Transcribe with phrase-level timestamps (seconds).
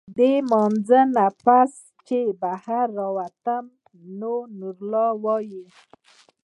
[0.17, 0.19] د
[0.49, 1.71] مانځۀ نه پس
[2.07, 3.65] چې بهر راووتم
[4.19, 5.65] نو نورالله وايي